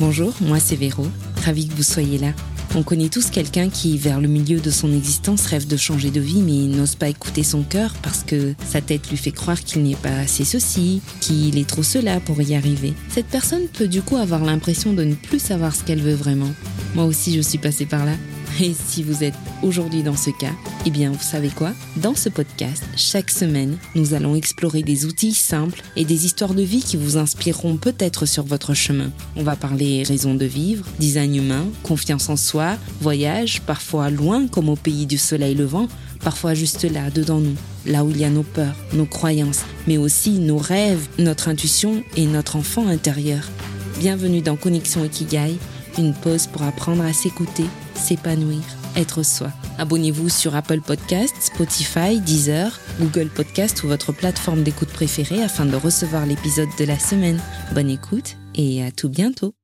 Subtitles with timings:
[0.00, 1.06] Bonjour, moi c'est Véro,
[1.44, 2.32] ravi que vous soyez là.
[2.74, 6.20] On connaît tous quelqu'un qui, vers le milieu de son existence, rêve de changer de
[6.20, 9.82] vie mais n'ose pas écouter son cœur parce que sa tête lui fait croire qu'il
[9.82, 12.94] n'est pas assez ceci, qu'il est trop cela pour y arriver.
[13.10, 16.50] Cette personne peut du coup avoir l'impression de ne plus savoir ce qu'elle veut vraiment.
[16.94, 18.14] Moi aussi je suis passée par là.
[18.62, 20.52] Et si vous êtes aujourd'hui dans ce cas,
[20.84, 21.72] eh bien, vous savez quoi?
[21.96, 26.60] Dans ce podcast, chaque semaine, nous allons explorer des outils simples et des histoires de
[26.60, 29.12] vie qui vous inspireront peut-être sur votre chemin.
[29.34, 34.68] On va parler raison de vivre, design humain, confiance en soi, voyage, parfois loin comme
[34.68, 35.88] au pays du soleil levant,
[36.22, 39.96] parfois juste là, dedans nous, là où il y a nos peurs, nos croyances, mais
[39.96, 43.48] aussi nos rêves, notre intuition et notre enfant intérieur.
[44.00, 45.56] Bienvenue dans Connexion Ikigai,
[45.98, 48.62] une pause pour apprendre à s'écouter, s'épanouir,
[48.96, 49.50] être soi.
[49.78, 55.76] Abonnez-vous sur Apple Podcasts, Spotify, Deezer, Google Podcasts ou votre plateforme d'écoute préférée afin de
[55.76, 57.40] recevoir l'épisode de la semaine.
[57.74, 59.59] Bonne écoute et à tout bientôt.